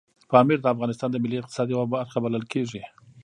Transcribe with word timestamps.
پامیر 0.31 0.59
د 0.61 0.65
افغانستان 0.73 1.09
د 1.11 1.15
ملي 1.23 1.37
اقتصاد 1.39 1.67
یوه 1.73 1.85
برخه 1.93 2.17
بلل 2.25 2.43
کېږي. 2.53 2.83